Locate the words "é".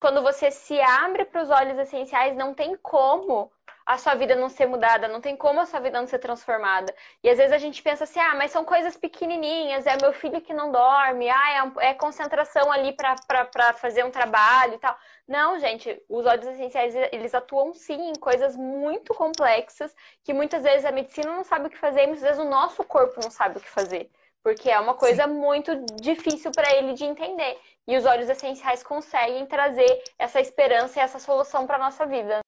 9.86-9.96, 11.80-11.90, 11.90-11.94, 24.70-24.80